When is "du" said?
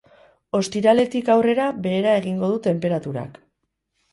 2.55-2.59